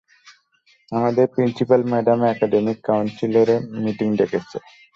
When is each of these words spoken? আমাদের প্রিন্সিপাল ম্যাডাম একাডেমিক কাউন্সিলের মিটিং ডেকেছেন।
আমাদের 0.91 1.25
প্রিন্সিপাল 1.33 1.81
ম্যাডাম 1.91 2.19
একাডেমিক 2.25 2.77
কাউন্সিলের 2.87 3.49
মিটিং 3.83 4.09
ডেকেছেন। 4.19 4.63